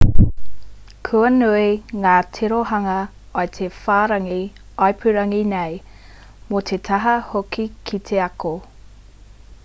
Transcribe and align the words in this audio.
kua 1.07 1.27
nui 1.33 1.65
ngā 2.05 2.13
tirohanga 2.37 2.95
o 3.41 3.43
te 3.57 3.67
whārangi 3.75 4.39
ipurangi 4.87 5.41
nei 5.51 5.75
mō 6.55 6.63
te 6.71 6.79
taha 6.89 7.13
hoki 7.35 7.67
ki 7.91 8.01
te 8.09 8.19
ako 8.29 8.55